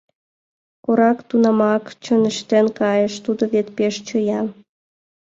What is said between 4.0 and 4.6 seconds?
чоя.